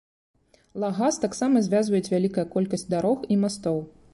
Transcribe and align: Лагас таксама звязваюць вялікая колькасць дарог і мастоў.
Лагас 0.83 1.19
таксама 1.25 1.61
звязваюць 1.67 2.11
вялікая 2.15 2.47
колькасць 2.57 2.89
дарог 2.95 3.29
і 3.37 3.39
мастоў. 3.45 3.77